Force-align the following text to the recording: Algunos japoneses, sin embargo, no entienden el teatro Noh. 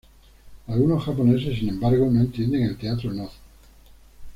Algunos 0.65 1.03
japoneses, 1.05 1.59
sin 1.59 1.69
embargo, 1.69 2.09
no 2.09 2.21
entienden 2.21 2.63
el 2.63 2.75
teatro 2.75 3.13
Noh. 3.13 3.29